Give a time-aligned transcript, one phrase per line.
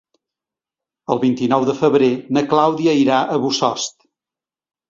[1.15, 2.09] El vint-i-nou de febrer
[2.39, 3.95] na Clàudia irà a Bossòst.